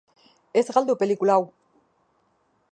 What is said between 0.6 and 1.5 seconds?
Ez galdu pelikula hau!